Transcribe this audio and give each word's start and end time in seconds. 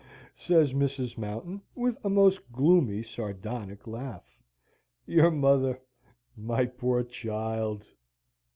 says 0.33 0.73
Mrs. 0.73 1.15
Mountain, 1.15 1.61
with 1.75 1.95
a 2.03 2.09
most 2.09 2.51
gloomy, 2.51 3.03
sardonic 3.03 3.85
laugh; 3.85 4.25
"your 5.05 5.29
mother, 5.29 5.79
my 6.35 6.65
poor 6.65 7.03
child!" 7.03 7.85